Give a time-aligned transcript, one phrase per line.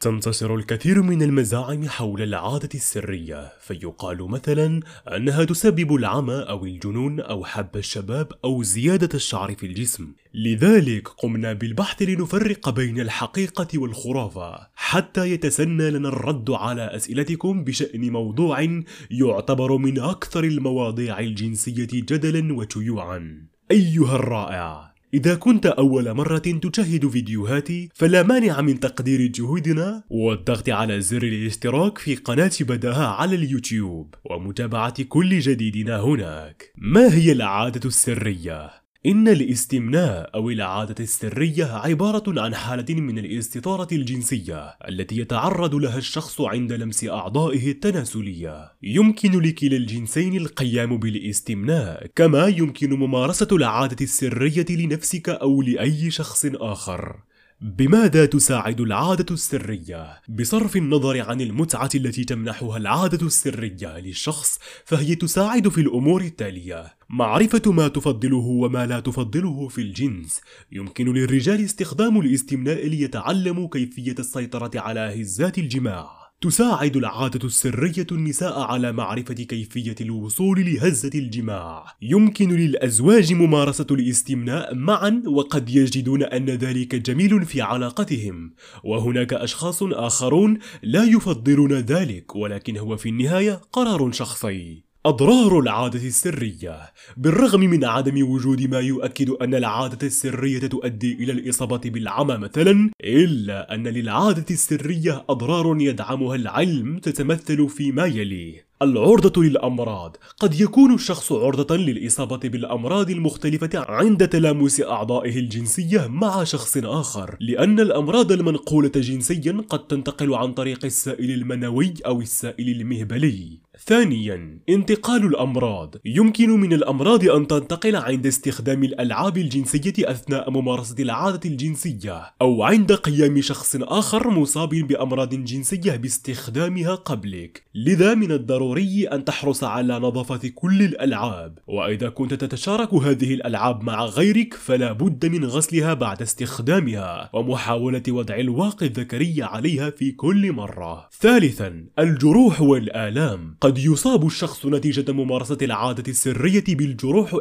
[0.00, 4.80] تنتشر الكثير من المزاعم حول العادة السرية فيقال مثلا
[5.16, 10.12] أنها تسبب العمى أو الجنون أو حب الشباب أو زيادة الشعر في الجسم.
[10.34, 18.82] لذلك قمنا بالبحث لنفرق بين الحقيقة والخرافة حتى يتسنى لنا الرد على أسئلتكم بشأن موضوع
[19.10, 23.46] يعتبر من أكثر المواضيع الجنسية جدلا وشيوعا.
[23.70, 31.00] أيها الرائع إذا كنت أول مرة تشاهد فيديوهاتي فلا مانع من تقدير جهودنا والضغط على
[31.00, 38.85] زر الاشتراك في قناة بداها على اليوتيوب ومتابعة كل جديدنا هناك ما هي العادة السرية؟
[39.06, 46.40] إن الاستمناء أو العادة السرية عبارة عن حالة من الاستثارة الجنسية التي يتعرض لها الشخص
[46.40, 48.72] عند لمس أعضائه التناسلية.
[48.82, 57.16] يمكن لكلا الجنسين القيام بالاستمناء، كما يمكن ممارسة العادة السرية لنفسك أو لأي شخص آخر.
[57.60, 65.68] بماذا تساعد العادة السرية؟ بصرف النظر عن المتعة التي تمنحها العادة السرية للشخص فهي تساعد
[65.68, 66.96] في الأمور التالية.
[67.10, 70.40] معرفة ما تفضله وما لا تفضله في الجنس.
[70.72, 76.25] يمكن للرجال استخدام الاستمناء ليتعلموا كيفية السيطرة على هزات الجماع.
[76.40, 81.84] تساعد العادة السرية النساء على معرفة كيفية الوصول لهزة الجماع.
[82.02, 90.58] يمكن للأزواج ممارسة الاستمناء معا وقد يجدون أن ذلك جميل في علاقتهم، وهناك أشخاص آخرون
[90.82, 94.85] لا يفضلون ذلك ولكن هو في النهاية قرار شخصي.
[95.06, 96.80] أضرار العادة السرية.
[97.16, 103.74] بالرغم من عدم وجود ما يؤكد أن العادة السرية تؤدي إلى الإصابة بالعمى مثلا إلا
[103.74, 110.16] أن للعادة السرية أضرار يدعمها العلم تتمثل فيما يلي العرضة للأمراض.
[110.40, 117.36] قد يكون الشخص عرضة للإصابة بالأمراض المختلفة عند تلامس أعضائه الجنسية مع شخص آخر.
[117.40, 123.58] لأن الأمراض المنقولة جنسيا قد تنتقل عن طريق السائل المنوي أو السائل المهبلي.
[123.86, 125.94] ثانيا انتقال الأمراض.
[126.04, 132.92] يمكن من الأمراض أن تنتقل عند استخدام الألعاب الجنسية أثناء ممارسة العادة الجنسية أو عند
[132.92, 137.62] قيام شخص آخر مصاب بأمراض جنسية باستخدامها قبلك.
[137.74, 138.65] لذا من الضروري
[139.12, 141.58] أن تحرص على نظافة كل الألعاب.
[141.66, 148.36] وإذا كنت تتشارك هذه الألعاب مع غيرك فلا بد من غسلها بعد استخدامها ومحاولة وضع
[148.36, 151.08] الواقي الذكري عليها في كل مرة.
[151.20, 153.56] ثالثا الجروح والآلام.
[153.60, 157.36] قد يصاب الشخص نتيجة ممارسة العادة السرية بالجروح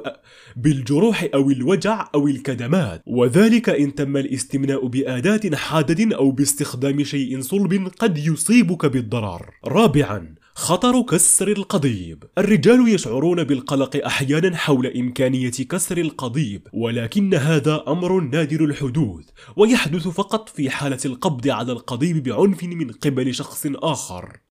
[0.55, 3.01] بالجروح أو الوجع أو الكدمات.
[3.05, 9.49] وذلك إن تم الاستمناء بأداة حادة أو باستخدام شيء صلب قد يصيبك بالضرر.
[9.65, 12.23] رابعا خطر كسر القضيب.
[12.37, 20.49] الرجال يشعرون بالقلق أحيانا حول إمكانية كسر القضيب ولكن هذا أمر نادر الحدوث ويحدث فقط
[20.49, 24.44] في حالة القبض على القضيب بعنف من قبل شخص آخر.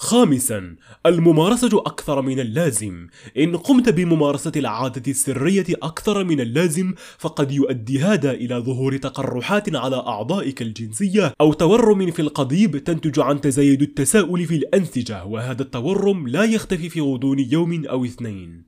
[0.00, 0.76] خامسا
[1.06, 3.06] الممارسة أكثر من اللازم.
[3.38, 9.96] إن قمت بممارسة العادة السرية أكثر من اللازم فقد يؤدي هذا إلى ظهور تقرحات على
[9.96, 16.44] أعضائك الجنسية أو تورم في القضيب تنتج عن تزايد التساؤل في الأنسجة وهذا التورم لا
[16.44, 18.67] يختفي في غضون يوم أو اثنين.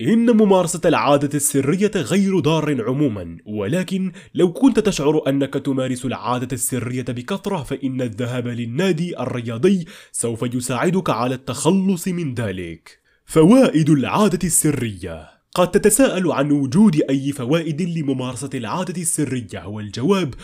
[0.00, 7.02] إن ممارسة العادة السرية غير ضار عموما ولكن لو كنت تشعر أنك تمارس العادة السرية
[7.02, 12.98] بكثرة فإن الذهاب للنادي الرياضي سوف يساعدك على التخلص من ذلك.
[13.26, 20.34] فوائد العادة السرية قد تتساءل عن وجود أي فوائد لممارسة العادة السرية والجواب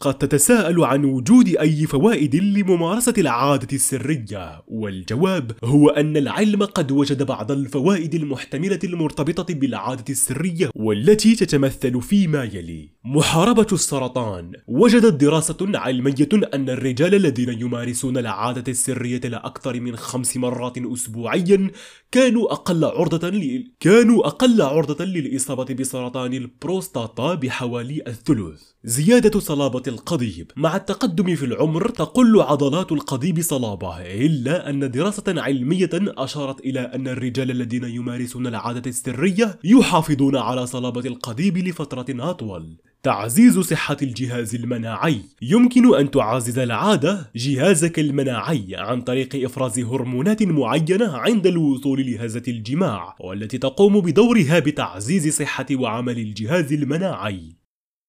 [0.00, 7.22] قد تتساءل عن وجود أي فوائد لممارسة العادة السرية والجواب هو أن العلم قد وجد
[7.22, 12.94] بعض الفوائد المحتملة المرتبطة بالعادة السرية والتي تتمثل فيما يلي.
[13.04, 14.52] محاربة السرطان.
[14.68, 21.70] وجدت دراسة علمية أن الرجال الذين يمارسون العادة السرية لأكثر من خمس مرات أسبوعيا
[22.12, 23.72] كانوا أقل عرضة ل...
[23.80, 28.62] كانوا أقل عرضة للإصابة بسرطان البروستاتا بحوالي الثلث.
[28.84, 30.50] زيادة صلابة القضيب.
[30.56, 37.08] مع التقدم في العمر تقل عضلات القضيب صلابة إلا أن دراسة علمية أشارت إلى أن
[37.08, 42.76] الرجال الذين يمارسون العادة السرية يحافظون على صلابة القضيب لفترة أطول.
[43.04, 45.20] تعزيز صحة الجهاز المناعي.
[45.42, 53.16] يمكن أن تعزز العادة جهازك المناعي عن طريق إفراز هرمونات معينة عند الوصول لهزة الجماع
[53.20, 57.56] والتي تقوم بدورها بتعزيز صحة وعمل الجهاز المناعي.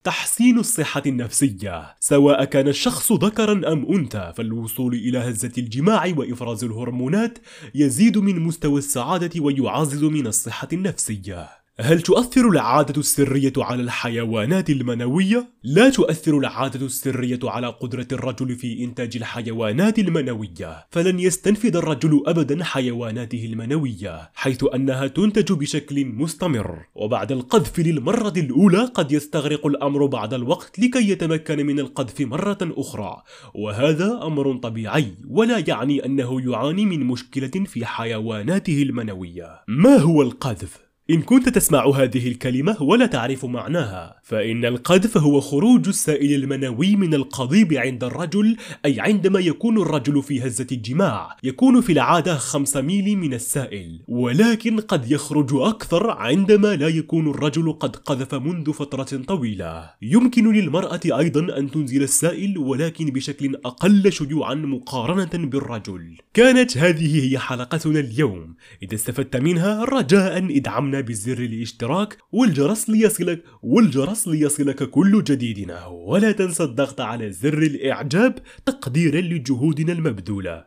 [0.03, 1.95] تحسين الصحة النفسية.
[1.99, 7.39] سواء كان الشخص ذكرا أم أنثى فالوصول إلى هزة الجماع وإفراز الهرمونات
[7.75, 11.64] يزيد من مستوى السعادة ويعزز من الصحة النفسية.
[11.79, 18.83] هل تؤثر العادة السرية على الحيوانات المنوية؟ لا تؤثر العادة السرية على قدرة الرجل في
[18.83, 27.31] إنتاج الحيوانات المنوية، فلن يستنفذ الرجل أبدا حيواناته المنوية، حيث أنها تنتج بشكل مستمر، وبعد
[27.31, 33.23] القذف للمرة الأولى قد يستغرق الأمر بعد الوقت لكي يتمكن من القذف مرة أخرى،
[33.55, 39.61] وهذا أمر طبيعي، ولا يعني أنه يعاني من مشكلة في حيواناته المنوية.
[39.67, 45.87] ما هو القذف؟ إن كنت تسمع هذه الكلمة ولا تعرف معناها فإن القذف هو خروج
[45.87, 51.91] السائل المنوي من القضيب عند الرجل أي عندما يكون الرجل في هزة الجماع يكون في
[51.91, 53.99] العادة 5 ميلي من السائل.
[54.07, 59.89] ولكن قد يخرج أكثر عندما لا يكون الرجل قد قذف منذ فترة طويلة.
[60.01, 66.17] يمكن للمرأة أيضا أن تنزل السائل ولكن بشكل أقل شيوعا مقارنة بالرجل.
[66.33, 68.55] كانت هذه هي حلقتنا اليوم.
[68.83, 75.85] إذا استفدت منها رجاء إدعمنا بزر الاشتراك والجرس ليصلك والجرس ليصلك كل جديدنا.
[75.85, 80.63] ولا تنسى الضغط على زر الإعجاب تقديرا لجهودنا المبذولة.